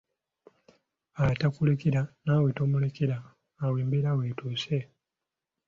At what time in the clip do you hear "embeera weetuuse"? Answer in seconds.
3.83-4.77